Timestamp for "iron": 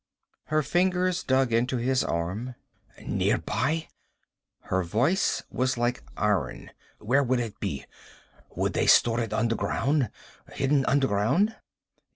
6.17-6.71